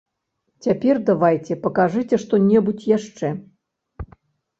[0.65, 3.29] Цяпер давайце, пакажыце што-небудзь яшчэ.